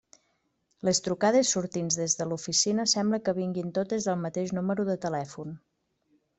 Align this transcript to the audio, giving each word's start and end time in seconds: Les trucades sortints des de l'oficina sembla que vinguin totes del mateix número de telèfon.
Les 0.87 1.01
trucades 1.07 1.51
sortints 1.57 1.97
des 1.99 2.15
de 2.21 2.27
l'oficina 2.31 2.87
sembla 2.95 3.21
que 3.29 3.37
vinguin 3.43 3.71
totes 3.79 4.11
del 4.11 4.21
mateix 4.27 4.59
número 4.59 4.91
de 4.93 5.01
telèfon. 5.09 5.57